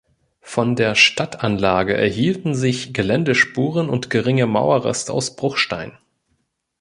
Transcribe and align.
Von 0.41 0.75
der 0.75 0.95
Stadtanlage 0.95 1.95
erhielten 1.95 2.55
sich 2.55 2.91
Geländespuren 2.95 3.87
und 3.87 4.09
geringe 4.09 4.47
Mauerreste 4.47 5.13
aus 5.13 5.35
Bruchstein. 5.35 5.95